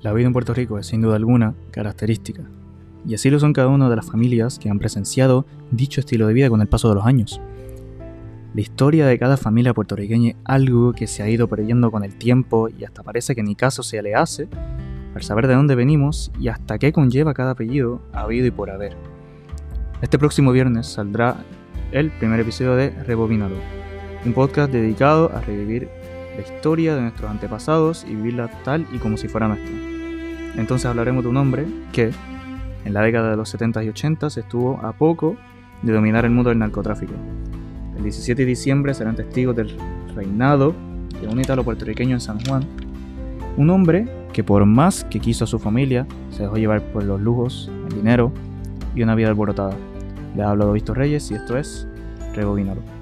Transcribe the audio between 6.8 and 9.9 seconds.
de los años. La historia de cada familia